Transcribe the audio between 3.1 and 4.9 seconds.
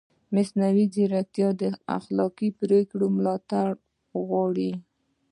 ملاتړ غواړي.